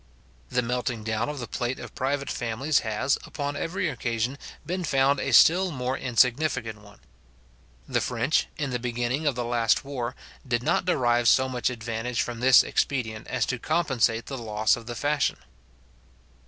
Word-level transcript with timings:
The 0.49 0.63
melting 0.63 1.03
down 1.03 1.29
of 1.29 1.37
the 1.37 1.45
plate 1.47 1.79
of 1.79 1.93
private 1.93 2.31
families 2.31 2.79
has, 2.79 3.19
upon 3.23 3.55
every 3.55 3.87
occasion, 3.87 4.39
been 4.65 4.83
found 4.83 5.19
a 5.19 5.31
still 5.31 5.69
more 5.69 5.95
insignificant 5.95 6.81
one. 6.81 7.01
The 7.87 8.01
French, 8.01 8.47
in 8.57 8.71
the 8.71 8.79
beginning 8.79 9.27
of 9.27 9.35
the 9.35 9.45
last 9.45 9.85
war, 9.85 10.15
did 10.47 10.63
not 10.63 10.85
derive 10.85 11.27
so 11.27 11.47
much 11.47 11.69
advantage 11.69 12.23
from 12.23 12.39
this 12.39 12.63
expedient 12.63 13.27
as 13.27 13.45
to 13.45 13.59
compensate 13.59 14.25
the 14.25 14.39
loss 14.39 14.75
of 14.75 14.87
the 14.87 14.95
fashion. 14.95 15.37